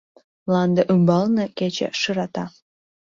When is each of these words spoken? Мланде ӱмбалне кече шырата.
Мланде 0.45 0.81
ӱмбалне 0.93 1.45
кече 1.57 1.89
шырата. 2.01 2.45